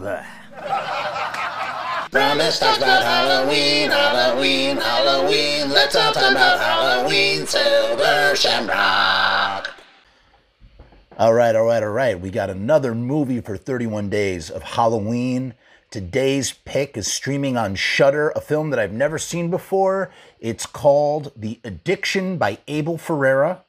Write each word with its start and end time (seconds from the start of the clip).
bleh. 0.00 0.24
Promise 2.10 2.58
talks 2.58 2.78
about 2.78 3.02
Halloween, 3.02 3.90
Halloween, 3.90 4.76
Halloween. 4.78 5.68
Let's 5.70 5.94
all 5.94 6.12
talk 6.12 6.32
about 6.32 6.58
Halloween, 6.58 7.46
Silver 7.46 8.34
Shamrock. 8.34 9.70
All 11.18 11.34
right, 11.34 11.54
all 11.54 11.66
right, 11.66 11.82
all 11.82 11.90
right. 11.90 12.18
We 12.18 12.30
got 12.30 12.50
another 12.50 12.94
movie 12.94 13.40
for 13.40 13.56
31 13.56 14.08
days 14.08 14.50
of 14.50 14.62
Halloween. 14.62 15.54
Today's 15.90 16.52
pick 16.52 16.96
is 16.96 17.12
streaming 17.12 17.56
on 17.56 17.74
Shudder, 17.74 18.30
a 18.30 18.40
film 18.40 18.70
that 18.70 18.78
I've 18.78 18.92
never 18.92 19.18
seen 19.18 19.50
before. 19.50 20.10
It's 20.40 20.64
called 20.64 21.32
The 21.36 21.60
Addiction 21.62 22.38
by 22.38 22.58
Abel 22.66 22.96
Ferrara 22.96 23.64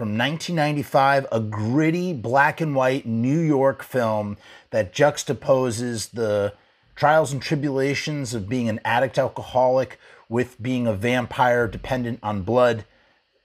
from 0.00 0.16
1995, 0.16 1.26
a 1.30 1.40
gritty 1.40 2.14
black 2.14 2.62
and 2.62 2.74
white 2.74 3.04
New 3.04 3.38
York 3.38 3.82
film 3.82 4.38
that 4.70 4.94
juxtaposes 4.94 6.12
the 6.12 6.54
trials 6.96 7.34
and 7.34 7.42
tribulations 7.42 8.32
of 8.32 8.48
being 8.48 8.70
an 8.70 8.80
addict 8.82 9.18
alcoholic 9.18 9.98
with 10.26 10.56
being 10.62 10.86
a 10.86 10.94
vampire 10.94 11.68
dependent 11.68 12.18
on 12.22 12.40
blood. 12.40 12.86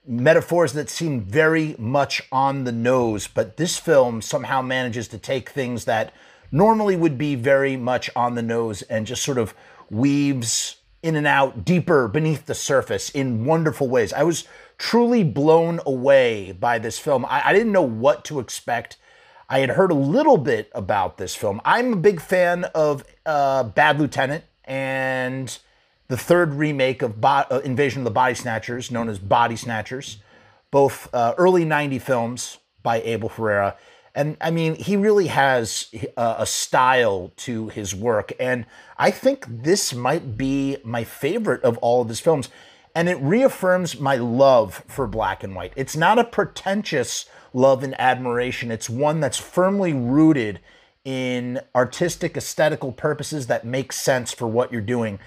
Metaphors 0.06 0.72
that 0.72 0.88
seem 0.88 1.20
very 1.20 1.76
much 1.78 2.22
on 2.32 2.64
the 2.64 2.72
nose, 2.72 3.28
but 3.28 3.58
this 3.58 3.76
film 3.76 4.22
somehow 4.22 4.62
manages 4.62 5.08
to 5.08 5.18
take 5.18 5.50
things 5.50 5.84
that 5.84 6.10
normally 6.50 6.96
would 6.96 7.18
be 7.18 7.34
very 7.34 7.76
much 7.76 8.08
on 8.16 8.34
the 8.34 8.40
nose 8.40 8.80
and 8.80 9.06
just 9.06 9.22
sort 9.22 9.36
of 9.36 9.52
weaves 9.90 10.76
in 11.02 11.16
and 11.16 11.26
out 11.26 11.64
deeper 11.64 12.08
beneath 12.08 12.46
the 12.46 12.54
surface 12.54 13.10
in 13.10 13.44
wonderful 13.44 13.88
ways. 13.88 14.12
I 14.12 14.22
was 14.22 14.44
truly 14.78 15.24
blown 15.24 15.80
away 15.86 16.52
by 16.52 16.78
this 16.78 16.98
film. 16.98 17.24
I, 17.26 17.42
I 17.46 17.52
didn't 17.52 17.72
know 17.72 17.82
what 17.82 18.24
to 18.26 18.40
expect. 18.40 18.96
I 19.48 19.60
had 19.60 19.70
heard 19.70 19.90
a 19.90 19.94
little 19.94 20.36
bit 20.36 20.70
about 20.74 21.18
this 21.18 21.34
film. 21.34 21.60
I'm 21.64 21.92
a 21.92 21.96
big 21.96 22.20
fan 22.20 22.64
of 22.74 23.04
uh, 23.24 23.64
Bad 23.64 24.00
Lieutenant 24.00 24.44
and 24.64 25.56
the 26.08 26.16
third 26.16 26.54
remake 26.54 27.02
of 27.02 27.20
Bo- 27.20 27.46
uh, 27.50 27.60
Invasion 27.64 28.00
of 28.00 28.04
the 28.04 28.10
Body 28.10 28.34
Snatchers, 28.34 28.90
known 28.90 29.08
as 29.08 29.18
Body 29.18 29.56
Snatchers, 29.56 30.18
both 30.70 31.12
uh, 31.14 31.34
early 31.38 31.64
90 31.64 31.98
films 32.00 32.58
by 32.82 33.00
Abel 33.02 33.28
Ferrara. 33.28 33.76
And 34.16 34.36
I 34.40 34.50
mean, 34.50 34.74
he 34.74 34.96
really 34.96 35.28
has 35.28 35.88
uh, 36.16 36.36
a 36.38 36.46
style 36.46 37.30
to 37.36 37.68
his 37.68 37.94
work. 37.94 38.32
And 38.40 38.66
I 38.98 39.12
think 39.12 39.46
this 39.48 39.94
might 39.94 40.36
be 40.36 40.78
my 40.82 41.04
favorite 41.04 41.62
of 41.62 41.78
all 41.78 42.02
of 42.02 42.08
his 42.08 42.18
films. 42.18 42.48
And 42.94 43.08
it 43.08 43.20
reaffirms 43.20 44.00
my 44.00 44.16
love 44.16 44.82
for 44.88 45.06
black 45.06 45.44
and 45.44 45.54
white. 45.54 45.72
It's 45.76 45.96
not 45.96 46.18
a 46.18 46.24
pretentious 46.24 47.26
love 47.52 47.82
and 47.82 47.94
admiration, 48.00 48.70
it's 48.70 48.90
one 48.90 49.20
that's 49.20 49.38
firmly 49.38 49.92
rooted 49.92 50.60
in 51.04 51.60
artistic, 51.74 52.36
aesthetical 52.36 52.92
purposes 52.92 53.46
that 53.46 53.64
make 53.64 53.92
sense 53.92 54.32
for 54.32 54.46
what 54.46 54.72
you're 54.72 54.80
doing 54.80 55.20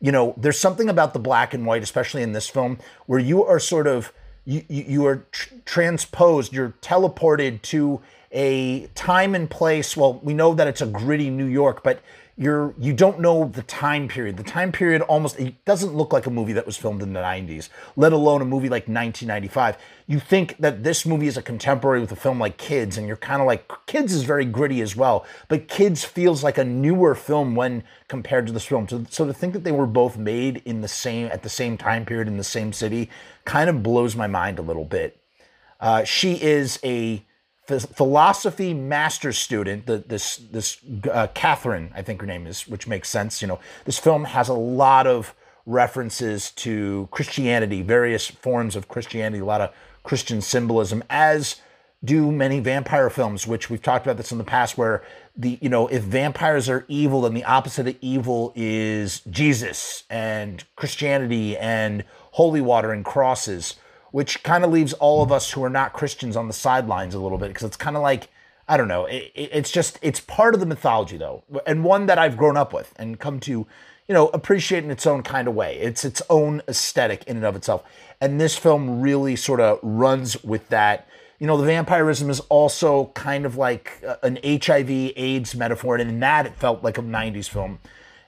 you 0.00 0.12
know, 0.12 0.34
there's 0.36 0.58
something 0.58 0.88
about 0.88 1.14
the 1.14 1.18
black 1.18 1.54
and 1.54 1.64
white, 1.64 1.82
especially 1.82 2.22
in 2.22 2.32
this 2.32 2.48
film, 2.48 2.78
where 3.06 3.18
you 3.18 3.44
are 3.44 3.58
sort 3.58 3.86
of 3.86 4.12
you 4.44 4.62
you 4.68 5.06
are 5.06 5.26
tr- 5.32 5.54
transposed, 5.64 6.52
you're 6.52 6.74
teleported 6.80 7.62
to 7.62 8.00
a 8.32 8.86
time 8.88 9.34
and 9.34 9.48
place. 9.48 9.96
Well, 9.96 10.20
we 10.22 10.34
know 10.34 10.54
that 10.54 10.66
it's 10.66 10.80
a 10.80 10.86
gritty 10.86 11.30
New 11.30 11.46
York, 11.46 11.82
but 11.82 12.00
you're 12.38 12.74
you 12.78 12.92
don't 12.92 13.18
know 13.18 13.46
the 13.46 13.62
time 13.62 14.08
period. 14.08 14.36
The 14.36 14.42
time 14.42 14.70
period 14.70 15.00
almost 15.02 15.40
it 15.40 15.64
doesn't 15.64 15.94
look 15.94 16.12
like 16.12 16.26
a 16.26 16.30
movie 16.30 16.52
that 16.52 16.66
was 16.66 16.76
filmed 16.76 17.00
in 17.02 17.14
the 17.14 17.20
90s, 17.20 17.70
let 17.96 18.12
alone 18.12 18.42
a 18.42 18.44
movie 18.44 18.68
like 18.68 18.82
1995. 18.82 19.78
You 20.06 20.20
think 20.20 20.56
that 20.58 20.84
this 20.84 21.06
movie 21.06 21.28
is 21.28 21.38
a 21.38 21.42
contemporary 21.42 22.00
with 22.00 22.12
a 22.12 22.16
film 22.16 22.38
like 22.38 22.58
Kids, 22.58 22.98
and 22.98 23.06
you're 23.06 23.16
kind 23.16 23.40
of 23.40 23.46
like 23.46 23.70
Kids 23.86 24.12
is 24.12 24.24
very 24.24 24.44
gritty 24.44 24.82
as 24.82 24.94
well, 24.94 25.24
but 25.48 25.66
Kids 25.66 26.04
feels 26.04 26.44
like 26.44 26.58
a 26.58 26.64
newer 26.64 27.14
film 27.14 27.54
when 27.54 27.82
compared 28.08 28.46
to 28.48 28.52
this 28.52 28.66
film. 28.66 28.86
So, 28.86 29.06
so 29.08 29.26
to 29.26 29.32
think 29.32 29.54
that 29.54 29.64
they 29.64 29.72
were 29.72 29.86
both 29.86 30.18
made 30.18 30.60
in 30.66 30.82
the 30.82 30.88
same 30.88 31.28
at 31.28 31.42
the 31.42 31.48
same 31.48 31.78
time 31.78 32.04
period 32.04 32.28
in 32.28 32.36
the 32.36 32.44
same 32.44 32.72
city 32.72 33.08
kind 33.46 33.70
of 33.70 33.82
blows 33.82 34.14
my 34.14 34.26
mind 34.26 34.58
a 34.58 34.62
little 34.62 34.84
bit. 34.84 35.18
Uh, 35.80 36.04
she 36.04 36.40
is 36.42 36.78
a 36.84 37.24
philosophy 37.66 38.74
master's 38.74 39.38
student, 39.38 39.86
the, 39.86 39.98
this 39.98 40.36
this 40.36 40.78
uh, 41.10 41.26
Catherine, 41.34 41.90
I 41.94 42.02
think 42.02 42.20
her 42.20 42.26
name 42.26 42.46
is, 42.46 42.66
which 42.68 42.86
makes 42.86 43.08
sense. 43.08 43.42
You 43.42 43.48
know, 43.48 43.60
this 43.84 43.98
film 43.98 44.24
has 44.24 44.48
a 44.48 44.54
lot 44.54 45.06
of 45.06 45.34
references 45.66 46.52
to 46.52 47.08
Christianity, 47.10 47.82
various 47.82 48.28
forms 48.28 48.76
of 48.76 48.88
Christianity, 48.88 49.40
a 49.40 49.44
lot 49.44 49.60
of 49.60 49.74
Christian 50.04 50.40
symbolism, 50.40 51.02
as 51.10 51.56
do 52.04 52.30
many 52.30 52.60
vampire 52.60 53.10
films, 53.10 53.46
which 53.46 53.68
we've 53.68 53.82
talked 53.82 54.06
about 54.06 54.16
this 54.16 54.30
in 54.30 54.38
the 54.38 54.44
past, 54.44 54.78
where 54.78 55.02
the 55.36 55.58
you 55.60 55.68
know 55.68 55.88
if 55.88 56.02
vampires 56.02 56.68
are 56.68 56.84
evil, 56.88 57.22
then 57.22 57.34
the 57.34 57.44
opposite 57.44 57.88
of 57.88 57.96
evil 58.00 58.52
is 58.54 59.20
Jesus 59.28 60.04
and 60.08 60.64
Christianity 60.76 61.56
and 61.56 62.04
holy 62.32 62.60
water 62.60 62.92
and 62.92 63.04
crosses 63.04 63.74
which 64.10 64.42
kind 64.42 64.64
of 64.64 64.70
leaves 64.70 64.92
all 64.94 65.22
of 65.22 65.32
us 65.32 65.52
who 65.52 65.62
are 65.64 65.70
not 65.70 65.92
Christians 65.92 66.36
on 66.36 66.48
the 66.48 66.54
sidelines 66.54 67.14
a 67.14 67.18
little 67.18 67.38
bit 67.38 67.48
because 67.48 67.64
it's 67.64 67.76
kind 67.76 67.96
of 67.96 68.02
like 68.02 68.28
I 68.68 68.76
don't 68.76 68.88
know. 68.88 69.06
It, 69.06 69.32
it's 69.34 69.70
just 69.70 69.98
it's 70.02 70.20
part 70.20 70.54
of 70.54 70.60
the 70.60 70.66
mythology 70.66 71.16
though, 71.16 71.44
and 71.66 71.84
one 71.84 72.06
that 72.06 72.18
I've 72.18 72.36
grown 72.36 72.56
up 72.56 72.72
with 72.72 72.92
and 72.96 73.18
come 73.18 73.38
to, 73.40 73.52
you 73.52 74.14
know, 74.14 74.28
appreciate 74.28 74.84
in 74.84 74.90
its 74.90 75.06
own 75.06 75.22
kind 75.22 75.46
of 75.46 75.54
way. 75.54 75.76
It's 75.78 76.04
its 76.04 76.20
own 76.28 76.62
aesthetic 76.68 77.24
in 77.24 77.36
and 77.36 77.46
of 77.46 77.54
itself, 77.54 77.84
and 78.20 78.40
this 78.40 78.56
film 78.56 79.00
really 79.00 79.36
sort 79.36 79.60
of 79.60 79.78
runs 79.82 80.42
with 80.42 80.68
that. 80.70 81.08
You 81.38 81.46
know, 81.46 81.58
the 81.58 81.66
vampirism 81.66 82.30
is 82.30 82.40
also 82.40 83.12
kind 83.14 83.44
of 83.44 83.56
like 83.56 84.02
an 84.22 84.38
HIV/AIDS 84.42 85.54
metaphor, 85.54 85.96
and 85.96 86.10
in 86.10 86.20
that 86.20 86.46
it 86.46 86.56
felt 86.56 86.82
like 86.82 86.98
a 86.98 87.02
'90s 87.02 87.48
film. 87.48 87.78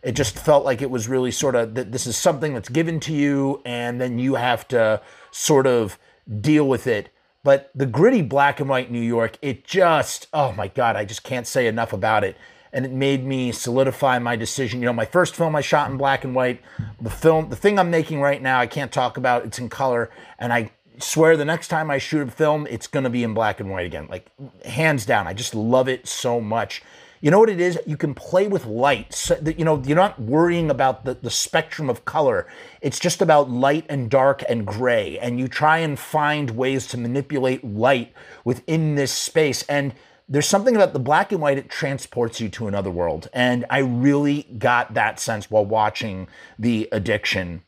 It 0.01 0.13
just 0.13 0.39
felt 0.39 0.65
like 0.65 0.81
it 0.81 0.91
was 0.91 1.09
really 1.09 1.33
sort 1.33 1.57
of 1.57 1.75
that 1.75 1.91
this 1.91 2.07
is 2.07 2.17
something 2.17 2.55
that's 2.55 2.69
given 2.69 3.01
to 3.01 3.13
you, 3.13 3.61
and 3.65 4.01
then 4.01 4.21
you 4.21 4.37
have 4.37 4.69
to 4.69 5.01
sort 5.31 5.67
of 5.67 5.99
deal 6.41 6.69
with 6.69 6.87
it. 6.87 7.11
But 7.45 7.71
the 7.75 7.87
gritty 7.87 8.23
black 8.23 8.61
and 8.61 8.69
white 8.69 8.91
New 8.91 9.01
York, 9.01 9.39
it 9.41 9.65
just, 9.65 10.27
oh 10.33 10.53
my 10.53 10.69
God, 10.69 10.97
I 10.97 11.05
just 11.05 11.23
can't 11.23 11.47
say 11.47 11.67
enough 11.67 11.93
about 11.93 12.25
it. 12.25 12.37
And 12.73 12.85
it 12.85 12.93
made 12.93 13.25
me 13.25 13.53
solidify 13.53 14.19
my 14.19 14.37
decision. 14.37 14.81
You 14.81 14.87
know, 14.87 14.93
my 14.93 15.07
first 15.07 15.35
film 15.35 15.57
I 15.57 15.63
shot 15.63 15.91
in 15.91 15.97
black 15.97 16.25
and 16.25 16.35
white. 16.35 16.61
The 17.01 17.09
film, 17.09 17.49
the 17.49 17.57
thing 17.57 17.79
I'm 17.79 17.91
making 17.91 18.21
right 18.21 18.43
now, 18.43 18.61
I 18.61 18.67
can't 18.67 18.93
talk 18.93 19.17
about. 19.17 19.47
It's 19.47 19.59
in 19.59 19.71
color. 19.71 20.11
And 20.39 20.53
I 20.53 20.73
swear 20.99 21.37
the 21.37 21.47
next 21.47 21.69
time 21.69 21.91
I 21.91 21.97
shoot 21.97 22.29
a 22.29 22.31
film, 22.31 22.67
it's 22.69 22.87
going 22.87 23.05
to 23.05 23.11
be 23.11 23.25
in 23.25 23.33
black 23.33 23.61
and 23.61 23.71
white 23.71 23.87
again. 23.87 24.09
Like, 24.11 24.31
hands 24.67 25.07
down. 25.07 25.27
I 25.27 25.33
just 25.33 25.55
love 25.55 25.89
it 25.89 26.07
so 26.07 26.43
much. 26.43 26.83
You 27.21 27.31
know 27.31 27.41
what 27.41 27.51
it 27.51 27.61
is? 27.61 27.79
You 27.87 27.97
can 27.97 28.15
play 28.15 28.49
with 28.49 28.67
light. 28.67 29.13
So 29.13 29.35
that, 29.35 29.59
you 29.59 29.65
know, 29.65 29.83
you're 29.85 29.97
not 29.97 30.21
worrying 30.21 30.71
about 30.71 31.05
the, 31.05 31.15
the 31.15 31.31
spectrum 31.31 31.91
of 31.91 32.05
color. 32.05 32.47
It's 32.81 32.99
just 32.99 33.21
about 33.21 33.51
light 33.51 33.85
and 33.89 34.11
dark 34.11 34.43
and 34.49 34.67
gray. 34.67 35.19
And 35.19 35.39
you 35.39 35.49
try 35.49 35.79
and 35.79 35.99
find 35.99 36.51
ways 36.51 36.87
to 36.89 36.99
manipulate 36.99 37.65
light 37.65 38.13
within 38.45 38.95
this 38.95 39.13
space. 39.13 39.63
And 39.65 39.95
there's 40.29 40.47
something 40.47 40.77
about 40.77 40.93
the 40.93 40.99
black 40.99 41.33
and 41.33 41.41
white, 41.41 41.59
it 41.59 41.71
transports 41.71 42.41
you 42.41 42.49
to 42.51 42.69
another 42.69 42.91
world. 42.91 43.29
And 43.33 43.65
I 43.71 43.79
really 43.79 44.43
got 44.59 44.95
that 44.95 45.19
sense 45.19 45.51
while 45.51 45.65
watching 45.65 46.29
The 46.59 46.89
Addiction. 46.93 47.63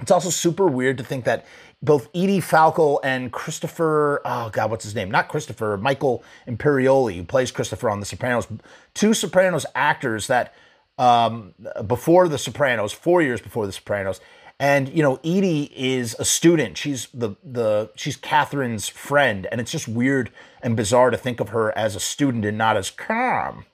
It's 0.00 0.10
also 0.10 0.30
super 0.30 0.66
weird 0.66 0.96
to 0.98 1.04
think 1.04 1.26
that 1.26 1.44
both 1.82 2.08
Edie 2.14 2.40
Falco 2.40 2.98
and 3.02 3.32
Christopher, 3.32 4.20
oh 4.24 4.50
God, 4.50 4.70
what's 4.70 4.84
his 4.84 4.94
name? 4.94 5.10
Not 5.10 5.28
Christopher, 5.28 5.78
Michael 5.78 6.22
Imperioli, 6.46 7.16
who 7.16 7.24
plays 7.24 7.50
Christopher 7.50 7.88
on 7.88 8.00
The 8.00 8.06
Sopranos, 8.06 8.46
two 8.92 9.14
Sopranos 9.14 9.64
actors 9.74 10.26
that 10.26 10.54
um, 10.98 11.54
before 11.86 12.28
The 12.28 12.38
Sopranos, 12.38 12.92
four 12.92 13.22
years 13.22 13.40
before 13.40 13.66
The 13.66 13.72
Sopranos, 13.72 14.20
and 14.58 14.90
you 14.90 15.02
know, 15.02 15.18
Edie 15.24 15.72
is 15.74 16.14
a 16.18 16.24
student. 16.24 16.76
She's 16.76 17.08
the 17.14 17.30
the 17.42 17.90
she's 17.96 18.18
Catherine's 18.18 18.88
friend, 18.88 19.46
and 19.50 19.58
it's 19.58 19.72
just 19.72 19.88
weird 19.88 20.30
and 20.62 20.76
bizarre 20.76 21.08
to 21.08 21.16
think 21.16 21.40
of 21.40 21.48
her 21.48 21.76
as 21.76 21.96
a 21.96 22.00
student 22.00 22.44
and 22.44 22.58
not 22.58 22.76
as 22.76 22.90
Cam, 22.90 23.64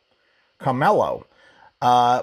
Carmela. 0.58 1.24
Uh, 1.82 2.22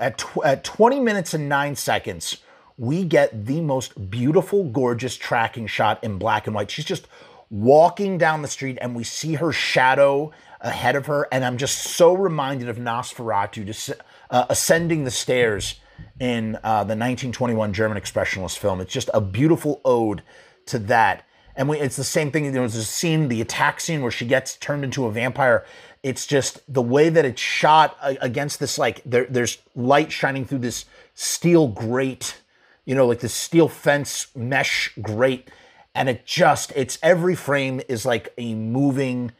at 0.00 0.18
tw- 0.18 0.44
at 0.44 0.62
20 0.62 1.00
minutes 1.00 1.34
and 1.34 1.48
nine 1.48 1.74
seconds, 1.74 2.38
we 2.76 3.04
get 3.04 3.46
the 3.46 3.60
most 3.60 4.10
beautiful, 4.10 4.64
gorgeous 4.64 5.16
tracking 5.16 5.66
shot 5.66 6.02
in 6.02 6.18
black 6.18 6.46
and 6.46 6.54
white. 6.54 6.70
She's 6.70 6.84
just 6.84 7.06
walking 7.50 8.18
down 8.18 8.42
the 8.42 8.48
street 8.48 8.78
and 8.80 8.96
we 8.96 9.04
see 9.04 9.34
her 9.34 9.52
shadow 9.52 10.32
ahead 10.60 10.96
of 10.96 11.06
her. 11.06 11.28
And 11.30 11.44
I'm 11.44 11.56
just 11.56 11.78
so 11.78 12.14
reminded 12.14 12.68
of 12.68 12.76
Nosferatu 12.76 13.66
just, 13.66 13.92
uh, 14.30 14.46
ascending 14.48 15.04
the 15.04 15.10
stairs 15.10 15.76
in 16.18 16.56
uh, 16.56 16.82
the 16.82 16.96
1921 16.96 17.72
German 17.72 18.00
expressionist 18.00 18.58
film. 18.58 18.80
It's 18.80 18.92
just 18.92 19.10
a 19.14 19.20
beautiful 19.20 19.80
ode 19.84 20.22
to 20.66 20.78
that. 20.80 21.24
And 21.56 21.68
we, 21.68 21.78
it's 21.78 21.96
the 21.96 22.02
same 22.02 22.32
thing. 22.32 22.50
There 22.50 22.62
was 22.62 22.74
a 22.74 22.84
scene, 22.84 23.28
the 23.28 23.40
attack 23.40 23.80
scene, 23.80 24.02
where 24.02 24.10
she 24.10 24.26
gets 24.26 24.56
turned 24.56 24.82
into 24.82 25.06
a 25.06 25.12
vampire. 25.12 25.64
It's 26.02 26.26
just 26.26 26.60
the 26.72 26.82
way 26.82 27.08
that 27.08 27.24
it's 27.24 27.40
shot 27.40 27.96
against 28.02 28.58
this, 28.58 28.76
like 28.76 29.00
there, 29.04 29.26
there's 29.30 29.58
light 29.76 30.10
shining 30.10 30.44
through 30.44 30.58
this 30.58 30.86
steel 31.14 31.68
grate 31.68 32.36
you 32.84 32.94
know, 32.94 33.06
like 33.06 33.20
the 33.20 33.28
steel 33.28 33.68
fence 33.68 34.28
mesh 34.34 34.92
grate. 35.00 35.50
And 35.94 36.08
it 36.08 36.26
just, 36.26 36.72
it's 36.74 36.98
every 37.02 37.34
frame 37.34 37.80
is 37.88 38.04
like 38.04 38.32
a 38.36 38.54
moving 38.54 39.32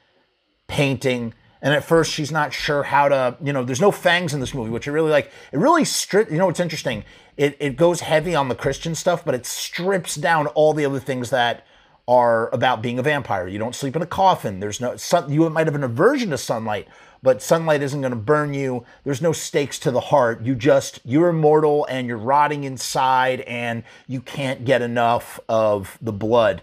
painting. 0.67 1.35
And 1.61 1.75
at 1.75 1.82
first, 1.82 2.12
she's 2.12 2.31
not 2.31 2.52
sure 2.52 2.82
how 2.82 3.08
to, 3.08 3.37
you 3.43 3.52
know, 3.52 3.64
there's 3.64 3.81
no 3.81 3.91
fangs 3.91 4.35
in 4.35 4.41
this 4.41 4.55
movie, 4.55 4.70
which 4.70 4.87
I 4.87 4.91
really 4.91 5.11
like. 5.11 5.32
It 5.50 5.58
really 5.58 5.85
strip, 5.85 6.31
you 6.31 6.38
know, 6.38 6.46
what's 6.46 6.61
interesting. 6.61 7.05
It, 7.37 7.56
it 7.58 7.76
goes 7.76 8.00
heavy 8.00 8.35
on 8.35 8.49
the 8.49 8.55
Christian 8.55 8.94
stuff, 8.94 9.25
but 9.25 9.35
it 9.35 9.46
strips 9.46 10.14
down 10.14 10.46
all 10.49 10.75
the 10.75 10.85
other 10.85 11.00
things 11.00 11.31
that 11.31 11.67
are 12.06 12.50
about 12.55 12.82
being 12.82 12.99
a 12.99 13.02
vampire. 13.02 13.49
You 13.49 13.58
don't 13.58 13.75
sleep 13.75 13.96
in 13.96 14.02
a 14.02 14.06
coffin. 14.06 14.61
There's 14.61 14.81
no 14.81 14.96
sun. 14.96 15.32
You 15.32 15.49
might 15.49 15.67
have 15.67 15.75
an 15.75 15.85
aversion 15.85 16.31
to 16.31 16.38
sunlight, 16.38 16.87
but 17.25 17.43
sunlight 17.43 17.82
isn't 17.82 18.03
going 18.03 18.12
to 18.12 18.17
burn 18.17 18.53
you. 18.53 18.85
There's 19.03 19.23
no 19.23 19.32
stakes 19.32 19.79
to 19.81 19.91
the 19.91 20.00
heart. 20.00 20.43
You 20.43 20.55
just 20.55 21.00
you're 21.05 21.31
immortal 21.31 21.87
and 21.87 22.06
you're 22.06 22.19
rotting 22.19 22.65
inside, 22.65 23.41
and 23.41 23.82
you 24.06 24.21
can't 24.21 24.65
get 24.65 24.82
enough 24.82 25.41
of 25.49 25.99
the 26.03 26.12
blood. 26.12 26.62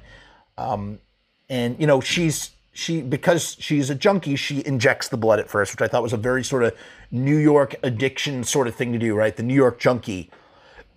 Um, 0.58 1.00
and 1.50 1.78
you 1.80 1.88
know 1.88 2.00
she's 2.00 2.52
she 2.72 3.02
because 3.02 3.58
she's 3.60 3.90
a 3.90 3.96
junkie, 3.96 4.36
she 4.36 4.64
injects 4.66 5.10
the 5.10 5.18
blood 5.18 5.40
at 5.40 5.50
first, 5.50 5.74
which 5.74 5.82
I 5.82 5.88
thought 5.88 6.04
was 6.04 6.14
a 6.14 6.18
very 6.18 6.44
sort 6.44 6.64
of 6.64 6.78
New 7.10 7.38
York 7.38 7.76
addiction 7.82 8.44
sort 8.44 8.68
of 8.68 8.76
thing 8.76 8.94
to 8.94 9.00
do, 9.00 9.16
right? 9.16 9.36
The 9.36 9.44
New 9.44 9.56
York 9.56 9.80
junkie 9.80 10.30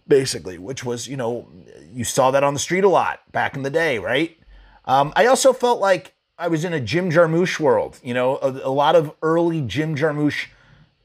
basically, 0.06 0.58
which 0.58 0.84
was, 0.84 1.08
you 1.08 1.16
know, 1.16 1.48
you 1.92 2.04
saw 2.04 2.30
that 2.30 2.44
on 2.44 2.54
the 2.54 2.60
street 2.60 2.84
a 2.84 2.88
lot 2.88 3.20
back 3.32 3.56
in 3.56 3.62
the 3.62 3.70
day, 3.70 3.98
right? 3.98 4.38
Um, 4.84 5.12
I 5.16 5.26
also 5.26 5.52
felt 5.52 5.80
like 5.80 6.13
I 6.36 6.48
was 6.48 6.64
in 6.64 6.72
a 6.72 6.80
Jim 6.80 7.10
Jarmusch 7.10 7.60
world, 7.60 8.00
you 8.02 8.12
know, 8.12 8.38
a, 8.38 8.48
a 8.48 8.70
lot 8.70 8.96
of 8.96 9.12
early 9.22 9.60
Jim 9.60 9.94
Jarmusch 9.94 10.46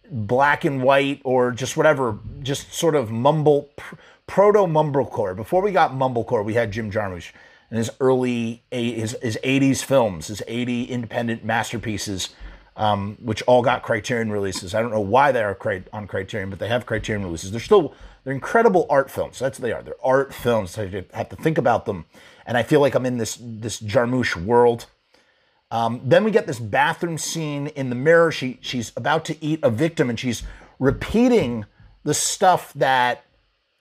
black 0.10 0.66
and 0.66 0.82
white 0.82 1.22
or 1.24 1.52
just 1.52 1.78
whatever, 1.78 2.18
just 2.42 2.74
sort 2.74 2.96
of 2.96 3.12
mumble, 3.12 3.70
pr- 3.76 3.96
proto 4.26 4.60
mumblecore. 4.60 5.36
Before 5.36 5.62
we 5.62 5.72
got 5.72 5.92
mumblecore, 5.92 6.44
we 6.44 6.56
had 6.56 6.72
Jim 6.72 6.92
Jarmusch 6.92 7.32
and 7.70 7.78
his 7.78 7.92
early, 8.00 8.64
his, 8.72 9.16
his 9.22 9.38
80s 9.44 9.84
films, 9.84 10.28
his 10.28 10.42
80 10.48 10.86
independent 10.86 11.44
masterpieces. 11.46 12.30
Um, 12.78 13.18
which 13.20 13.42
all 13.42 13.62
got 13.62 13.84
Criterion 13.84 14.32
releases. 14.32 14.74
I 14.74 14.82
don't 14.82 14.92
know 14.92 15.02
why 15.02 15.34
they 15.34 15.44
are 15.44 15.58
on 15.92 16.08
Criterion, 16.08 16.50
but 16.50 16.60
they 16.60 16.70
have 16.70 16.86
Criterion 16.86 17.26
releases. 17.26 17.52
They're 17.52 17.60
still 17.60 17.94
they're 18.24 18.32
incredible 18.32 18.86
art 18.90 19.12
films. 19.12 19.38
That's 19.38 19.60
what 19.60 19.64
they 19.64 19.74
are. 19.74 19.84
They're 19.84 19.96
art 20.02 20.34
films. 20.34 20.72
So 20.72 20.84
you 20.84 21.04
have 21.14 21.28
to 21.28 21.36
think 21.36 21.58
about 21.58 21.86
them. 21.86 22.06
And 22.46 22.56
I 22.56 22.64
feel 22.64 22.80
like 22.80 22.96
I'm 22.96 23.06
in 23.06 23.18
this 23.18 23.38
this 23.42 23.82
Jarmusch 23.82 24.38
world. 24.38 24.86
Um, 25.72 26.02
then 26.04 26.24
we 26.24 26.32
get 26.32 26.48
this 26.48 26.60
bathroom 26.60 27.18
scene 27.18 27.68
in 27.68 27.90
the 27.90 27.96
mirror. 27.96 28.32
She 28.32 28.58
she's 28.62 28.92
about 28.96 29.26
to 29.26 29.44
eat 29.44 29.60
a 29.64 29.70
victim, 29.70 30.10
and 30.10 30.20
she's 30.20 30.44
repeating 30.80 31.66
the 32.04 32.14
stuff 32.14 32.74
that 32.74 33.26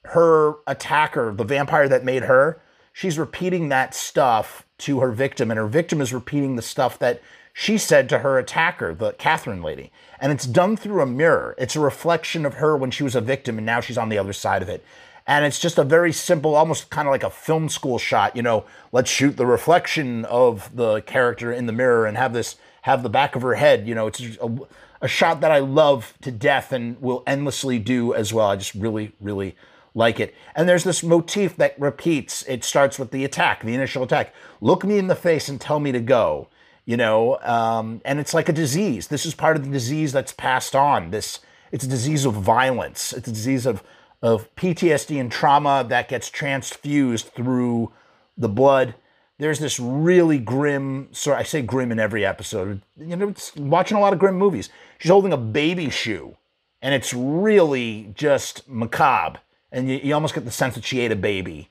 her 0.05 0.55
attacker, 0.67 1.33
the 1.33 1.45
vampire 1.45 1.89
that 1.89 2.05
made 2.05 2.25
her, 2.25 2.61
she's 2.93 3.19
repeating 3.19 3.69
that 3.69 3.95
stuff 3.95 4.67
to 4.79 5.01
her 5.01 5.13
victim, 5.13 5.51
and 5.51 5.59
her 5.59 5.67
victim 5.67 6.01
is 6.01 6.13
repeating 6.13 6.57
the 6.57 6.63
stuff 6.63 6.99
that 6.99 7.23
she 7.59 7.77
said 7.77 8.09
to 8.09 8.21
her 8.21 8.39
attacker, 8.39 8.95
the 8.95 9.13
Catherine 9.15 9.63
lady. 9.63 9.91
And 10.21 10.31
it's 10.31 10.47
done 10.47 10.77
through 10.77 11.03
a 11.03 11.07
mirror. 11.07 11.57
It's 11.59 11.75
a 11.75 11.81
reflection 11.81 12.47
of 12.47 12.55
her 12.55 12.77
when 12.77 12.93
she 12.93 13.03
was 13.03 13.17
a 13.17 13.21
victim 13.21 13.59
and 13.59 13.67
now 13.67 13.81
she's 13.81 13.99
on 13.99 14.11
the 14.11 14.19
other 14.19 14.33
side 14.33 14.63
of 14.63 14.69
it. 14.69 14.85
And 15.29 15.45
it's 15.45 15.59
just 15.59 15.77
a 15.77 15.85
very 15.85 16.11
simple, 16.11 16.55
almost 16.55 16.89
kind 16.89 17.07
of 17.07 17.13
like 17.13 17.23
a 17.23 17.29
film 17.29 17.69
school 17.69 17.99
shot. 17.99 18.35
You 18.35 18.41
know, 18.43 18.65
let's 18.93 19.11
shoot 19.11 19.37
the 19.37 19.45
reflection 19.45 20.25
of 20.25 20.75
the 20.75 21.03
character 21.03 21.53
in 21.53 21.67
the 21.67 21.73
mirror 21.73 22.07
and 22.07 22.17
have 22.17 22.33
this, 22.33 22.57
have 22.83 23.03
the 23.03 23.11
back 23.11 23.37
of 23.37 23.43
her 23.43 23.55
head. 23.55 23.87
You 23.87 23.95
know, 23.95 24.07
it's 24.07 24.21
a, 24.21 24.59
a 25.03 25.07
shot 25.07 25.43
that 25.43 25.51
I 25.51 25.59
love 25.59 26.15
to 26.23 26.33
death 26.33 26.73
and 26.73 26.99
will 27.03 27.23
endlessly 27.27 27.79
do 27.79 28.15
as 28.15 28.33
well. 28.33 28.49
I 28.49 28.57
just 28.57 28.75
really, 28.75 29.13
really 29.21 29.55
like 29.95 30.19
it. 30.19 30.35
And 30.57 30.67
there's 30.67 30.85
this 30.85 31.03
motif 31.03 31.57
that 31.57 31.79
repeats. 31.79 32.43
It 32.49 32.65
starts 32.65 32.99
with 32.99 33.11
the 33.11 33.27
attack, 33.27 33.63
the 33.63 33.75
initial 33.75 34.03
attack. 34.03 34.35
Look 34.63 34.83
me 34.83 34.97
in 34.97 35.09
the 35.09 35.15
face 35.15 35.51
and 35.51 35.61
tell 35.61 35.79
me 35.79 35.93
to 35.93 36.01
go 36.01 36.49
you 36.87 36.97
know 36.97 37.39
um, 37.43 38.01
and 38.07 38.19
it's 38.19 38.33
like 38.33 38.49
a 38.49 38.53
disease 38.53 39.09
this 39.09 39.27
is 39.27 39.35
part 39.35 39.57
of 39.57 39.65
the 39.65 39.71
disease 39.71 40.11
that's 40.11 40.33
passed 40.33 40.75
on 40.75 41.11
this 41.11 41.41
it's 41.71 41.85
a 41.85 41.89
disease 41.89 42.25
of 42.25 42.33
violence 42.33 43.13
it's 43.13 43.29
a 43.29 43.33
disease 43.33 43.67
of 43.67 43.83
of 44.23 44.55
ptsd 44.57 45.21
and 45.21 45.31
trauma 45.31 45.85
that 45.89 46.09
gets 46.09 46.29
transfused 46.29 47.29
through 47.29 47.93
the 48.37 48.49
blood. 48.49 48.95
There's 49.39 49.61
this 49.61 49.79
really 49.79 50.39
grim 50.39 51.09
sorry 51.13 51.39
i 51.39 51.43
say 51.43 51.63
grim 51.63 51.93
in 51.93 51.99
every 51.99 52.25
episode. 52.25 52.83
You 52.97 53.17
know 53.17 53.35
watching 53.57 53.97
a 53.97 54.01
lot 54.01 54.13
of 54.13 54.19
grim 54.19 54.37
movies. 54.37 54.71
She's 54.99 55.11
holding 55.11 55.33
a 55.33 55.37
baby 55.37 55.91
shoe 55.91 56.37
and 56.83 56.95
it's 56.95 57.13
really 57.13 58.13
just 58.15 58.69
macabre. 58.69 59.41
And 59.71 59.89
you, 59.89 60.01
you 60.03 60.15
almost 60.15 60.35
get 60.35 60.45
the 60.45 60.51
sense 60.51 60.75
that 60.75 60.85
she 60.85 61.01
ate 61.01 61.13
a 61.13 61.17
baby. 61.17 61.71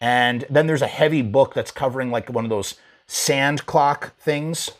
And 0.00 0.44
then 0.50 0.66
there's 0.66 0.82
a 0.82 0.88
heavy 0.88 1.22
book 1.22 1.54
that's 1.54 1.70
covering 1.70 2.10
like 2.10 2.28
one 2.28 2.44
of 2.44 2.50
those 2.50 2.74
sand 3.06 3.66
clock 3.66 4.16
things. 4.18 4.70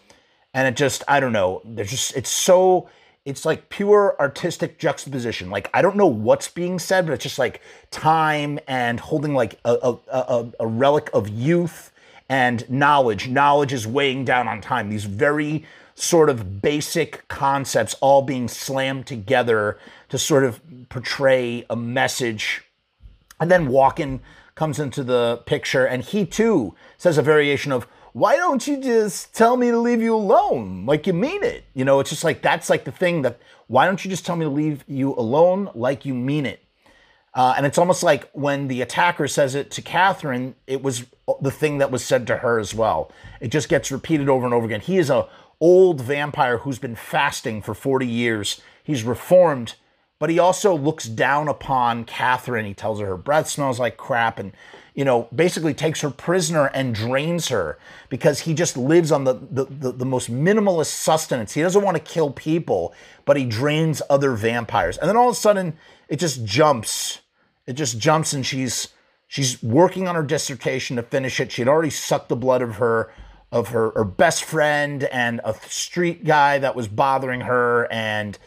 And 0.55 0.69
it 0.69 0.77
just, 0.77 1.03
I 1.09 1.21
don't 1.21 1.33
know, 1.33 1.63
there's 1.65 1.91
just, 1.91 2.17
it's 2.17 2.31
so, 2.31 2.89
it's 3.25 3.45
like 3.45 3.69
pure 3.69 4.17
artistic 4.19 4.79
juxtaposition. 4.79 5.51
Like, 5.51 5.71
I 5.73 5.83
don't 5.83 5.97
know 5.97 6.07
what's 6.07 6.49
being 6.49 6.79
said, 6.79 7.07
but 7.07 7.13
it's 7.13 7.23
just 7.23 7.39
like 7.39 7.61
time 7.91 8.59
and 8.67 8.99
holding 8.99 9.35
like 9.35 9.61
a, 9.65 9.77
a, 9.83 9.99
a, 10.13 10.53
a 10.61 10.67
relic 10.67 11.09
of 11.15 11.29
youth 11.29 11.93
and 12.29 12.69
knowledge. 12.69 13.29
Knowledge 13.29 13.73
is 13.73 13.87
weighing 13.87 14.25
down 14.25 14.49
on 14.49 14.61
time. 14.61 14.91
These 14.91 15.05
very 15.05 15.65
sort 15.95 16.31
of 16.31 16.61
basic 16.63 17.27
concepts 17.29 17.95
all 18.01 18.23
being 18.23 18.49
slammed 18.49 19.07
together 19.07 19.79
to 20.09 20.19
sort 20.19 20.45
of 20.45 20.61
portray 20.89 21.65
a 21.71 21.77
message. 21.77 22.63
And 23.39 23.51
then 23.51 23.69
Walken 23.69 24.21
comes 24.55 24.79
into 24.79 25.05
the 25.05 25.43
picture 25.47 25.85
and 25.85 26.03
he 26.03 26.27
too 26.27 26.75
says 26.99 27.19
a 27.19 27.23
variation 27.23 27.73
of, 27.73 27.87
why 28.13 28.37
don't 28.37 28.67
you 28.67 28.77
just 28.79 29.35
tell 29.35 29.57
me 29.57 29.71
to 29.71 29.79
leave 29.79 30.03
you 30.03 30.15
alone 30.15 30.85
like 30.85 31.07
you 31.07 31.13
mean 31.13 31.43
it? 31.43 31.65
You 31.75 31.85
know, 31.85 32.01
it's 32.01 32.11
just 32.11 32.25
like 32.25 32.43
that's 32.43 32.69
like 32.69 32.85
the 32.85 32.93
thing 32.93 33.23
that 33.23 33.39
why 33.69 33.87
don't 33.87 34.05
you 34.05 34.11
just 34.11 34.27
tell 34.27 34.37
me 34.37 34.45
to 34.45 34.51
leave 34.51 34.85
you 34.87 35.15
alone 35.15 35.71
like 35.75 36.05
you 36.05 36.15
mean 36.15 36.45
it? 36.45 36.63
Uh, 37.35 37.55
and 37.57 37.65
it's 37.65 37.79
almost 37.79 38.03
like 38.03 38.29
when 38.33 38.69
the 38.69 38.83
attacker 38.83 39.27
says 39.27 39.55
it 39.55 39.71
to 39.71 39.81
Catherine, 39.81 40.55
it 40.67 40.83
was 40.83 41.07
the 41.41 41.51
thing 41.51 41.79
that 41.79 41.91
was 41.91 42.05
said 42.05 42.27
to 42.27 42.39
her 42.39 42.59
as 42.59 42.75
well. 42.75 43.11
It 43.41 43.49
just 43.49 43.71
gets 43.71 43.91
repeated 43.91 44.29
over 44.29 44.45
and 44.45 44.53
over 44.53 44.67
again. 44.67 44.83
He 44.83 44.99
is 44.99 45.09
a 45.09 45.29
old 45.59 46.03
vampire 46.03 46.59
who's 46.59 46.79
been 46.79 46.97
fasting 46.97 47.63
for 47.63 47.73
40 47.73 48.07
years. 48.07 48.61
He's 48.85 49.05
reformed, 49.05 49.77
but 50.23 50.31
he 50.31 50.39
also 50.39 50.77
looks 50.77 51.07
down 51.07 51.49
upon 51.49 52.05
Catherine. 52.05 52.65
He 52.65 52.75
tells 52.75 53.01
her 53.01 53.07
her 53.07 53.17
breath 53.17 53.49
smells 53.49 53.81
like 53.81 53.97
crap 53.97 54.39
and 54.39 54.53
you 54.95 55.05
know, 55.05 55.27
basically 55.35 55.75
takes 55.75 56.01
her 56.03 56.11
prisoner 56.11 56.67
and 56.67 56.95
drains 56.95 57.49
her 57.49 57.77
because 58.09 58.39
he 58.39 58.55
just 58.55 58.77
lives 58.77 59.11
on 59.11 59.25
the, 59.25 59.33
the, 59.33 59.65
the, 59.65 59.91
the, 59.91 60.05
most 60.05 60.31
minimalist 60.31 60.93
sustenance. 60.93 61.55
He 61.55 61.61
doesn't 61.61 61.83
want 61.83 61.97
to 61.97 62.03
kill 62.05 62.31
people, 62.31 62.95
but 63.25 63.37
he 63.37 63.45
drains 63.45 64.01
other 64.09 64.35
vampires. 64.35 64.97
And 64.97 65.09
then 65.09 65.17
all 65.17 65.29
of 65.29 65.35
a 65.35 65.41
sudden, 65.41 65.77
it 66.09 66.21
just 66.21 66.45
jumps. 66.45 67.19
It 67.67 67.73
just 67.73 67.99
jumps, 67.99 68.33
and 68.33 68.47
she's 68.47 68.91
she's 69.27 69.61
working 69.61 70.07
on 70.07 70.15
her 70.15 70.23
dissertation 70.23 70.95
to 70.99 71.03
finish 71.03 71.41
it. 71.41 71.51
She 71.51 71.63
had 71.63 71.69
already 71.69 71.91
sucked 71.91 72.29
the 72.29 72.37
blood 72.37 72.63
of 72.63 72.77
her 72.77 73.13
of 73.51 73.71
her, 73.71 73.91
her 73.91 74.05
best 74.05 74.45
friend 74.45 75.03
and 75.03 75.41
a 75.45 75.55
street 75.69 76.25
guy 76.25 76.61
that 76.61 76.77
was 76.77 76.87
bothering 76.87 77.41
her 77.41 77.91
and 77.91 78.39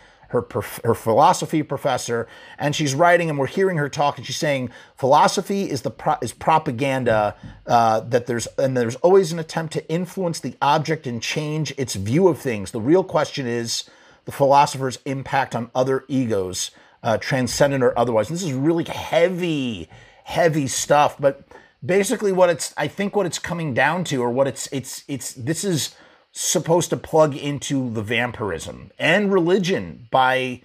her 0.43 0.61
her 0.83 0.93
philosophy 0.93 1.63
professor, 1.63 2.27
and 2.57 2.75
she's 2.75 2.93
writing, 2.93 3.29
and 3.29 3.39
we're 3.39 3.47
hearing 3.47 3.77
her 3.77 3.89
talk, 3.89 4.17
and 4.17 4.25
she's 4.25 4.37
saying 4.37 4.69
philosophy 4.95 5.69
is 5.69 5.81
the 5.81 5.91
pro- 5.91 6.17
is 6.21 6.33
propaganda 6.33 7.35
uh, 7.65 8.01
that 8.01 8.25
there's 8.27 8.47
and 8.57 8.75
there's 8.77 8.95
always 8.97 9.31
an 9.31 9.39
attempt 9.39 9.73
to 9.73 9.89
influence 9.89 10.39
the 10.39 10.55
object 10.61 11.07
and 11.07 11.21
change 11.21 11.73
its 11.77 11.95
view 11.95 12.27
of 12.27 12.37
things. 12.37 12.71
The 12.71 12.81
real 12.81 13.03
question 13.03 13.47
is 13.47 13.89
the 14.25 14.31
philosopher's 14.31 14.99
impact 15.05 15.55
on 15.55 15.69
other 15.73 16.03
egos, 16.07 16.71
uh, 17.03 17.17
transcendent 17.17 17.83
or 17.83 17.97
otherwise. 17.97 18.29
And 18.29 18.37
this 18.37 18.43
is 18.43 18.53
really 18.53 18.83
heavy, 18.83 19.89
heavy 20.23 20.67
stuff, 20.67 21.17
but 21.19 21.43
basically 21.85 22.31
what 22.31 22.49
it's 22.49 22.73
I 22.77 22.87
think 22.87 23.15
what 23.15 23.25
it's 23.25 23.39
coming 23.39 23.73
down 23.73 24.03
to, 24.05 24.21
or 24.21 24.29
what 24.31 24.47
it's 24.47 24.67
it's 24.71 25.03
it's 25.07 25.33
this 25.33 25.63
is 25.63 25.95
supposed 26.37 26.89
to 26.89 26.97
plug 26.97 27.33
into 27.33 27.89
the 27.91 28.01
vampirism 28.01 28.91
and 28.99 29.31
religion 29.31 30.05
by 30.11 30.61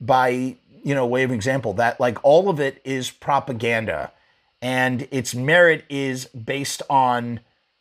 by 0.00 0.30
you 0.30 0.94
know 0.94 1.06
way 1.06 1.22
of 1.22 1.30
example 1.30 1.74
that 1.74 2.00
like 2.00 2.16
all 2.24 2.48
of 2.48 2.58
it 2.58 2.80
is 2.84 3.10
propaganda 3.10 4.10
and 4.62 5.06
its 5.10 5.34
merit 5.34 5.84
is 5.90 6.24
based 6.24 6.80
on 6.88 7.38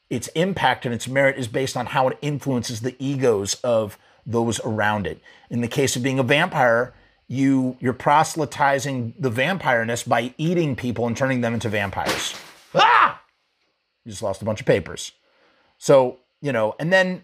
its 0.09 0.27
impact 0.29 0.85
and 0.85 0.93
its 0.93 1.07
merit 1.07 1.37
is 1.37 1.47
based 1.47 1.77
on 1.77 1.85
how 1.85 2.09
it 2.09 2.17
influences 2.21 2.81
the 2.81 2.95
egos 2.99 3.53
of 3.63 3.97
those 4.25 4.59
around 4.65 5.07
it. 5.07 5.21
In 5.49 5.61
the 5.61 5.67
case 5.69 5.95
of 5.95 6.03
being 6.03 6.19
a 6.19 6.23
vampire 6.23 6.93
you 7.29 7.77
you're 7.79 7.93
proselytizing 7.93 9.13
the 9.17 9.31
vampireness 9.31 10.05
by 10.05 10.33
eating 10.37 10.75
people 10.75 11.07
and 11.07 11.15
turning 11.15 11.39
them 11.39 11.53
into 11.53 11.69
vampires. 11.69 12.35
Ah! 12.75 13.21
You 14.03 14.11
just 14.11 14.23
lost 14.23 14.41
a 14.41 14.45
bunch 14.45 14.59
of 14.59 14.65
papers. 14.65 15.13
So 15.77 16.19
you 16.41 16.51
know, 16.51 16.75
and 16.79 16.91
then 16.91 17.23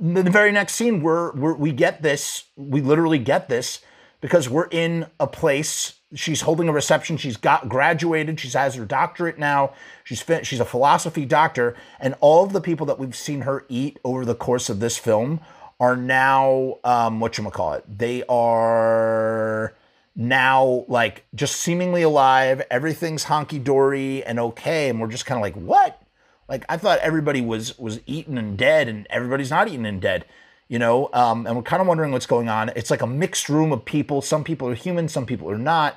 the 0.00 0.22
very 0.30 0.52
next 0.52 0.74
scene, 0.74 1.02
we're, 1.02 1.32
we're 1.32 1.54
we 1.54 1.72
get 1.72 2.02
this, 2.02 2.44
we 2.56 2.80
literally 2.80 3.18
get 3.18 3.48
this 3.48 3.80
because 4.20 4.48
we're 4.48 4.68
in 4.70 5.06
a 5.20 5.26
place. 5.26 5.94
She's 6.14 6.42
holding 6.42 6.68
a 6.68 6.72
reception. 6.72 7.16
She's 7.16 7.36
got 7.36 7.68
graduated. 7.68 8.38
She 8.40 8.48
has 8.50 8.74
her 8.76 8.84
doctorate 8.84 9.38
now. 9.38 9.72
She's 10.04 10.22
fin- 10.22 10.44
she's 10.44 10.60
a 10.60 10.64
philosophy 10.64 11.24
doctor, 11.24 11.74
and 12.00 12.14
all 12.20 12.44
of 12.44 12.52
the 12.52 12.60
people 12.60 12.86
that 12.86 12.98
we've 12.98 13.16
seen 13.16 13.42
her 13.42 13.66
eat 13.68 13.98
over 14.04 14.24
the 14.24 14.34
course 14.34 14.70
of 14.70 14.80
this 14.80 14.96
film 14.96 15.40
are 15.80 15.96
now 15.96 16.78
um, 16.84 17.20
what 17.20 17.36
you 17.36 17.50
call 17.50 17.74
it? 17.74 17.84
They 17.86 18.22
are 18.28 19.74
now 20.16 20.84
like 20.88 21.24
just 21.34 21.56
seemingly 21.56 22.02
alive. 22.02 22.62
Everything's 22.70 23.24
honky 23.24 23.62
dory 23.62 24.24
and 24.24 24.38
okay, 24.38 24.88
and 24.88 25.00
we're 25.00 25.08
just 25.08 25.26
kind 25.26 25.38
of 25.38 25.42
like, 25.42 25.54
what? 25.54 26.00
Like 26.48 26.64
I 26.68 26.76
thought 26.76 26.98
everybody 27.00 27.40
was 27.40 27.78
was 27.78 28.00
eaten 28.06 28.38
and 28.38 28.56
dead, 28.56 28.88
and 28.88 29.06
everybody's 29.10 29.50
not 29.50 29.68
eaten 29.68 29.86
and 29.86 30.00
dead. 30.00 30.24
You 30.68 30.78
know, 30.78 31.10
um, 31.12 31.46
and 31.46 31.56
we're 31.56 31.62
kind 31.62 31.82
of 31.82 31.86
wondering 31.86 32.10
what's 32.12 32.26
going 32.26 32.48
on. 32.48 32.70
It's 32.74 32.90
like 32.90 33.02
a 33.02 33.06
mixed 33.06 33.48
room 33.48 33.70
of 33.72 33.84
people. 33.84 34.22
Some 34.22 34.44
people 34.44 34.68
are 34.68 34.74
human, 34.74 35.08
some 35.08 35.26
people 35.26 35.50
are 35.50 35.58
not. 35.58 35.96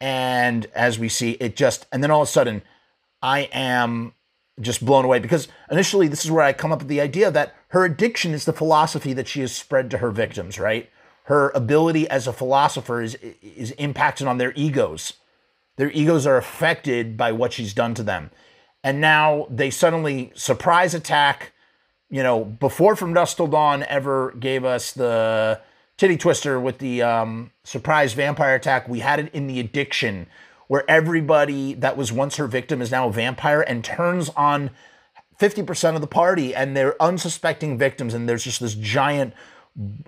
And 0.00 0.66
as 0.74 0.98
we 0.98 1.08
see, 1.08 1.32
it 1.32 1.56
just, 1.56 1.86
and 1.90 2.02
then 2.02 2.10
all 2.10 2.22
of 2.22 2.28
a 2.28 2.30
sudden, 2.30 2.62
I 3.22 3.48
am 3.52 4.12
just 4.60 4.84
blown 4.84 5.04
away 5.04 5.18
because 5.18 5.48
initially 5.70 6.08
this 6.08 6.24
is 6.24 6.30
where 6.30 6.44
I 6.44 6.52
come 6.52 6.72
up 6.72 6.80
with 6.80 6.88
the 6.88 7.00
idea 7.00 7.30
that 7.30 7.54
her 7.68 7.84
addiction 7.84 8.32
is 8.34 8.44
the 8.44 8.52
philosophy 8.52 9.12
that 9.14 9.26
she 9.26 9.40
has 9.40 9.54
spread 9.54 9.90
to 9.90 9.98
her 9.98 10.10
victims, 10.10 10.58
right? 10.58 10.90
Her 11.24 11.50
ability 11.54 12.08
as 12.08 12.26
a 12.26 12.32
philosopher 12.32 13.00
is 13.00 13.14
is 13.42 13.70
impacted 13.72 14.26
on 14.26 14.38
their 14.38 14.52
egos. 14.54 15.14
Their 15.76 15.90
egos 15.90 16.26
are 16.26 16.36
affected 16.36 17.16
by 17.16 17.32
what 17.32 17.54
she's 17.54 17.74
done 17.74 17.94
to 17.94 18.02
them. 18.02 18.30
And 18.84 19.00
now 19.00 19.46
they 19.50 19.70
suddenly 19.70 20.30
surprise 20.34 20.94
attack. 20.94 21.52
You 22.10 22.22
know, 22.22 22.44
before 22.44 22.94
From 22.94 23.14
Dusk 23.14 23.38
Till 23.38 23.48
Dawn 23.48 23.82
ever 23.88 24.32
gave 24.38 24.64
us 24.64 24.92
the 24.92 25.60
titty 25.96 26.18
twister 26.18 26.60
with 26.60 26.78
the 26.78 27.02
um, 27.02 27.50
surprise 27.64 28.12
vampire 28.12 28.54
attack, 28.54 28.86
we 28.86 29.00
had 29.00 29.18
it 29.18 29.34
in 29.34 29.46
the 29.46 29.58
addiction 29.58 30.26
where 30.68 30.88
everybody 30.88 31.74
that 31.74 31.96
was 31.96 32.12
once 32.12 32.36
her 32.36 32.46
victim 32.46 32.80
is 32.80 32.90
now 32.90 33.08
a 33.08 33.12
vampire 33.12 33.62
and 33.62 33.82
turns 33.82 34.28
on 34.30 34.70
50% 35.40 35.94
of 35.94 36.00
the 36.00 36.06
party 36.06 36.54
and 36.54 36.76
they're 36.76 37.00
unsuspecting 37.02 37.76
victims 37.76 38.14
and 38.14 38.28
there's 38.28 38.44
just 38.44 38.60
this 38.60 38.74
giant 38.74 39.34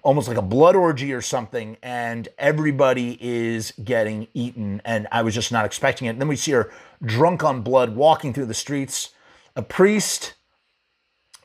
almost 0.03 0.29
like 0.29 0.37
a 0.37 0.43
blood 0.43 0.77
orgy 0.77 1.13
or 1.13 1.21
something 1.21 1.77
and 1.83 2.29
everybody 2.39 3.19
is 3.21 3.73
getting 3.83 4.29
eaten 4.33 4.81
and 4.85 5.09
i 5.11 5.23
was 5.23 5.35
just 5.35 5.51
not 5.51 5.65
expecting 5.65 6.07
it. 6.07 6.11
And 6.11 6.21
then 6.21 6.29
we 6.29 6.37
see 6.37 6.53
her 6.53 6.71
drunk 7.03 7.43
on 7.43 7.63
blood 7.63 7.97
walking 7.97 8.33
through 8.33 8.47
the 8.47 8.55
streets. 8.55 9.11
A 9.57 9.63
priest 9.63 10.35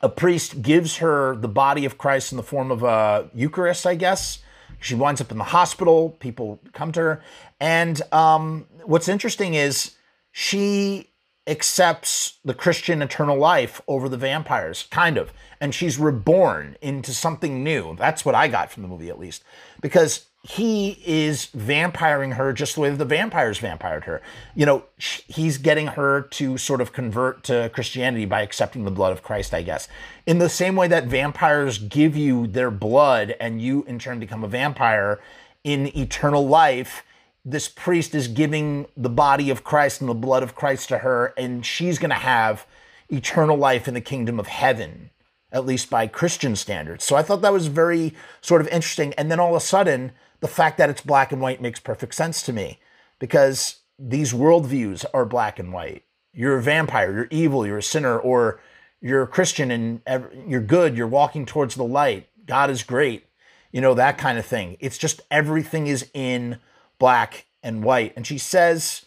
a 0.00 0.08
priest 0.08 0.62
gives 0.62 0.98
her 0.98 1.36
the 1.36 1.48
body 1.48 1.84
of 1.84 1.98
christ 1.98 2.32
in 2.32 2.36
the 2.36 2.42
form 2.42 2.70
of 2.70 2.82
a 2.82 3.28
eucharist 3.34 3.86
i 3.86 3.94
guess. 3.94 4.38
She 4.78 4.94
winds 4.94 5.20
up 5.20 5.30
in 5.30 5.38
the 5.38 5.44
hospital 5.44 6.10
people 6.10 6.60
come 6.72 6.92
to 6.92 7.00
her. 7.00 7.22
And 7.60 8.00
um, 8.12 8.66
what's 8.84 9.08
interesting 9.08 9.54
is 9.54 9.92
she 10.32 11.11
accepts 11.52 12.38
the 12.44 12.54
Christian 12.54 13.00
eternal 13.00 13.38
life 13.38 13.80
over 13.86 14.08
the 14.08 14.16
vampires, 14.16 14.88
kind 14.90 15.16
of. 15.16 15.32
And 15.60 15.72
she's 15.72 15.98
reborn 15.98 16.76
into 16.82 17.14
something 17.14 17.62
new. 17.62 17.94
That's 17.94 18.24
what 18.24 18.34
I 18.34 18.48
got 18.48 18.72
from 18.72 18.82
the 18.82 18.88
movie, 18.88 19.08
at 19.08 19.20
least. 19.20 19.44
Because 19.80 20.26
he 20.42 21.00
is 21.06 21.46
vampiring 21.54 22.32
her 22.32 22.52
just 22.52 22.74
the 22.74 22.80
way 22.80 22.90
that 22.90 22.96
the 22.96 23.04
vampires 23.04 23.58
vampired 23.58 24.04
her. 24.04 24.20
You 24.56 24.66
know, 24.66 24.84
he's 24.98 25.56
getting 25.58 25.86
her 25.88 26.22
to 26.22 26.58
sort 26.58 26.80
of 26.80 26.92
convert 26.92 27.44
to 27.44 27.70
Christianity 27.72 28.24
by 28.24 28.42
accepting 28.42 28.84
the 28.84 28.90
blood 28.90 29.12
of 29.12 29.22
Christ, 29.22 29.54
I 29.54 29.62
guess. 29.62 29.86
In 30.26 30.38
the 30.38 30.48
same 30.48 30.74
way 30.74 30.88
that 30.88 31.06
vampires 31.06 31.78
give 31.78 32.16
you 32.16 32.48
their 32.48 32.72
blood 32.72 33.36
and 33.38 33.62
you 33.62 33.84
in 33.84 34.00
turn 34.00 34.18
become 34.18 34.42
a 34.42 34.48
vampire 34.48 35.20
in 35.62 35.96
eternal 35.96 36.48
life 36.48 37.04
this 37.44 37.68
priest 37.68 38.14
is 38.14 38.28
giving 38.28 38.86
the 38.96 39.10
body 39.10 39.50
of 39.50 39.64
Christ 39.64 40.00
and 40.00 40.08
the 40.08 40.14
blood 40.14 40.42
of 40.42 40.54
Christ 40.54 40.88
to 40.88 40.98
her, 40.98 41.34
and 41.36 41.66
she's 41.66 41.98
going 41.98 42.10
to 42.10 42.16
have 42.16 42.66
eternal 43.10 43.56
life 43.56 43.88
in 43.88 43.94
the 43.94 44.00
kingdom 44.00 44.38
of 44.38 44.46
heaven, 44.46 45.10
at 45.50 45.66
least 45.66 45.90
by 45.90 46.06
Christian 46.06 46.54
standards. 46.56 47.04
So 47.04 47.16
I 47.16 47.22
thought 47.22 47.42
that 47.42 47.52
was 47.52 47.66
very 47.66 48.14
sort 48.40 48.60
of 48.60 48.68
interesting. 48.68 49.12
And 49.14 49.30
then 49.30 49.40
all 49.40 49.56
of 49.56 49.62
a 49.62 49.64
sudden, 49.64 50.12
the 50.40 50.48
fact 50.48 50.78
that 50.78 50.90
it's 50.90 51.00
black 51.00 51.32
and 51.32 51.40
white 51.40 51.60
makes 51.60 51.80
perfect 51.80 52.14
sense 52.14 52.42
to 52.42 52.52
me 52.52 52.78
because 53.18 53.80
these 53.98 54.32
worldviews 54.32 55.04
are 55.12 55.24
black 55.24 55.58
and 55.58 55.72
white. 55.72 56.04
You're 56.32 56.58
a 56.58 56.62
vampire, 56.62 57.12
you're 57.12 57.28
evil, 57.30 57.66
you're 57.66 57.78
a 57.78 57.82
sinner, 57.82 58.18
or 58.18 58.60
you're 59.00 59.22
a 59.22 59.28
Christian 59.28 59.70
and 59.70 60.00
you're 60.46 60.60
good, 60.60 60.96
you're 60.96 61.06
walking 61.06 61.44
towards 61.44 61.74
the 61.74 61.84
light. 61.84 62.28
God 62.46 62.70
is 62.70 62.82
great, 62.82 63.26
you 63.70 63.80
know, 63.80 63.94
that 63.94 64.16
kind 64.16 64.38
of 64.38 64.46
thing. 64.46 64.76
It's 64.80 64.98
just 64.98 65.20
everything 65.30 65.86
is 65.86 66.08
in 66.14 66.58
black 67.02 67.46
and 67.64 67.82
white. 67.82 68.12
And 68.14 68.24
she 68.24 68.38
says 68.38 69.04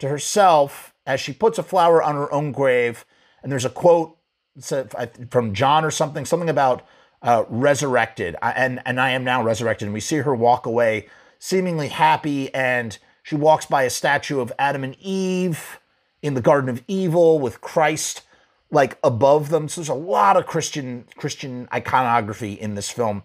to 0.00 0.08
herself, 0.08 0.92
as 1.06 1.18
she 1.18 1.32
puts 1.32 1.56
a 1.56 1.62
flower 1.62 2.02
on 2.02 2.14
her 2.14 2.30
own 2.30 2.52
grave, 2.52 3.06
and 3.42 3.50
there's 3.50 3.64
a 3.64 3.70
quote 3.70 4.18
from 5.30 5.54
John 5.54 5.82
or 5.82 5.90
something, 5.90 6.26
something 6.26 6.50
about 6.50 6.84
uh, 7.22 7.44
resurrected, 7.48 8.36
and, 8.42 8.82
and 8.84 9.00
I 9.00 9.12
am 9.12 9.24
now 9.24 9.42
resurrected. 9.42 9.86
And 9.86 9.94
we 9.94 10.00
see 10.00 10.18
her 10.18 10.34
walk 10.34 10.66
away 10.66 11.08
seemingly 11.38 11.88
happy, 11.88 12.52
and 12.52 12.98
she 13.22 13.34
walks 13.34 13.64
by 13.64 13.84
a 13.84 13.90
statue 13.90 14.40
of 14.40 14.52
Adam 14.58 14.84
and 14.84 14.94
Eve 15.00 15.80
in 16.20 16.34
the 16.34 16.42
Garden 16.42 16.68
of 16.68 16.82
Evil 16.86 17.38
with 17.38 17.62
Christ 17.62 18.24
like 18.70 18.98
above 19.02 19.48
them. 19.48 19.70
So 19.70 19.80
there's 19.80 19.88
a 19.88 19.94
lot 19.94 20.36
of 20.36 20.44
Christian 20.44 21.06
Christian 21.16 21.66
iconography 21.72 22.52
in 22.52 22.74
this 22.74 22.90
film. 22.90 23.22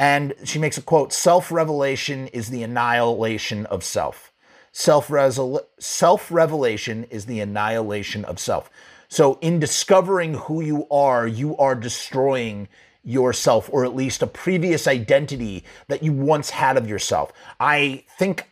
And 0.00 0.34
she 0.44 0.58
makes 0.58 0.78
a 0.78 0.82
quote 0.82 1.12
self 1.12 1.52
revelation 1.52 2.28
is 2.28 2.48
the 2.48 2.62
annihilation 2.62 3.66
of 3.66 3.84
self. 3.84 4.32
Self 4.72 5.10
revelation 5.10 7.04
is 7.10 7.26
the 7.26 7.40
annihilation 7.40 8.24
of 8.24 8.38
self. 8.38 8.70
So, 9.08 9.38
in 9.42 9.60
discovering 9.60 10.34
who 10.34 10.62
you 10.62 10.88
are, 10.90 11.26
you 11.26 11.54
are 11.58 11.74
destroying 11.74 12.68
yourself, 13.04 13.68
or 13.70 13.84
at 13.84 13.94
least 13.94 14.22
a 14.22 14.26
previous 14.26 14.88
identity 14.88 15.64
that 15.88 16.02
you 16.02 16.14
once 16.14 16.48
had 16.48 16.78
of 16.78 16.88
yourself. 16.88 17.30
I 17.58 18.04
think 18.18 18.48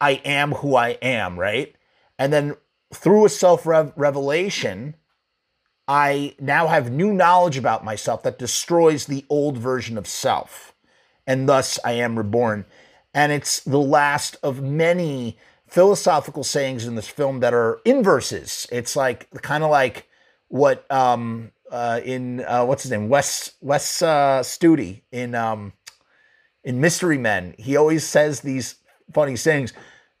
I 0.00 0.22
am 0.24 0.52
who 0.52 0.76
I 0.76 0.90
am, 1.02 1.36
right? 1.36 1.74
And 2.16 2.32
then 2.32 2.54
through 2.94 3.24
a 3.24 3.28
self 3.28 3.66
revelation, 3.66 4.94
I 5.88 6.36
now 6.38 6.68
have 6.68 6.92
new 6.92 7.12
knowledge 7.12 7.58
about 7.58 7.84
myself 7.84 8.22
that 8.22 8.38
destroys 8.38 9.06
the 9.06 9.24
old 9.28 9.58
version 9.58 9.98
of 9.98 10.06
self 10.06 10.71
and 11.26 11.48
thus 11.48 11.78
I 11.84 11.92
am 11.92 12.16
reborn. 12.16 12.64
And 13.14 13.32
it's 13.32 13.60
the 13.60 13.80
last 13.80 14.36
of 14.42 14.62
many 14.62 15.36
philosophical 15.66 16.44
sayings 16.44 16.86
in 16.86 16.94
this 16.94 17.08
film 17.08 17.40
that 17.40 17.54
are 17.54 17.80
inverses. 17.84 18.66
It's 18.70 18.96
like 18.96 19.30
kind 19.42 19.64
of 19.64 19.70
like 19.70 20.08
what 20.48 20.90
um, 20.90 21.52
uh, 21.70 22.00
in 22.04 22.44
uh, 22.44 22.64
what's 22.64 22.82
his 22.82 22.92
name 22.92 23.08
Wes 23.08 23.52
Wes 23.60 24.02
uh, 24.02 24.40
Studi 24.40 25.02
in 25.10 25.34
um, 25.34 25.72
in 26.64 26.80
Mystery 26.80 27.18
Men. 27.18 27.54
He 27.58 27.76
always 27.76 28.04
says 28.04 28.40
these 28.40 28.76
funny 29.12 29.36
sayings. 29.36 29.72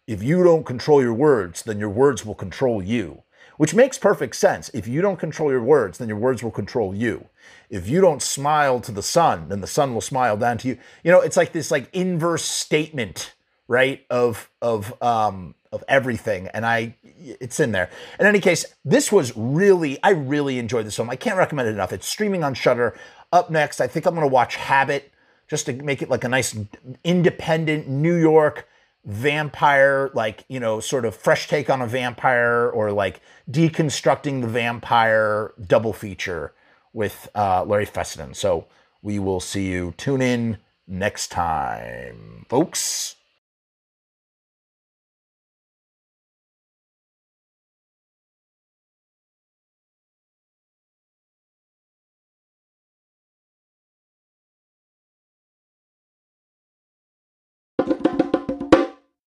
If 0.06 0.22
you 0.22 0.42
don't 0.42 0.66
control 0.66 1.00
your 1.00 1.14
words, 1.14 1.62
then 1.62 1.78
your 1.78 1.88
words 1.88 2.26
will 2.26 2.34
control 2.34 2.82
you 2.82 3.21
which 3.56 3.74
makes 3.74 3.98
perfect 3.98 4.36
sense. 4.36 4.70
If 4.74 4.88
you 4.88 5.00
don't 5.00 5.18
control 5.18 5.50
your 5.50 5.62
words, 5.62 5.98
then 5.98 6.08
your 6.08 6.18
words 6.18 6.42
will 6.42 6.50
control 6.50 6.94
you. 6.94 7.28
If 7.70 7.88
you 7.88 8.00
don't 8.00 8.22
smile 8.22 8.80
to 8.80 8.92
the 8.92 9.02
sun, 9.02 9.48
then 9.48 9.60
the 9.60 9.66
sun 9.66 9.94
will 9.94 10.00
smile 10.00 10.36
down 10.36 10.58
to 10.58 10.68
you. 10.68 10.78
You 11.02 11.10
know, 11.10 11.20
it's 11.20 11.36
like 11.36 11.52
this 11.52 11.70
like 11.70 11.88
inverse 11.92 12.44
statement, 12.44 13.34
right? 13.68 14.04
Of 14.10 14.50
of 14.60 15.00
um 15.02 15.54
of 15.72 15.82
everything. 15.88 16.48
And 16.48 16.66
I 16.66 16.96
it's 17.18 17.60
in 17.60 17.72
there. 17.72 17.90
In 18.20 18.26
any 18.26 18.40
case, 18.40 18.64
this 18.84 19.10
was 19.10 19.36
really 19.36 19.98
I 20.02 20.10
really 20.10 20.58
enjoyed 20.58 20.86
this 20.86 20.96
film. 20.96 21.10
I 21.10 21.16
can't 21.16 21.38
recommend 21.38 21.68
it 21.68 21.72
enough. 21.72 21.92
It's 21.92 22.06
streaming 22.06 22.44
on 22.44 22.54
Shudder. 22.54 22.94
Up 23.32 23.50
next, 23.50 23.80
I 23.80 23.86
think 23.86 24.06
I'm 24.06 24.14
gonna 24.14 24.26
watch 24.26 24.56
Habit 24.56 25.10
just 25.48 25.66
to 25.66 25.72
make 25.72 26.02
it 26.02 26.10
like 26.10 26.24
a 26.24 26.28
nice 26.28 26.56
independent 27.04 27.88
New 27.88 28.16
York 28.16 28.68
vampire, 29.04 30.10
like, 30.14 30.44
you 30.48 30.60
know, 30.60 30.80
sort 30.80 31.04
of 31.04 31.14
fresh 31.14 31.48
take 31.48 31.68
on 31.68 31.82
a 31.82 31.86
vampire 31.86 32.70
or 32.70 32.92
like 32.92 33.20
deconstructing 33.50 34.42
the 34.42 34.48
vampire 34.48 35.52
double 35.66 35.92
feature 35.92 36.52
with 36.92 37.28
uh, 37.34 37.64
Larry 37.64 37.86
Fessenden. 37.86 38.34
So 38.34 38.66
we 39.02 39.18
will 39.18 39.40
see 39.40 39.66
you. 39.68 39.94
Tune 39.96 40.22
in 40.22 40.58
next 40.86 41.28
time, 41.28 42.46
folks. 42.48 43.16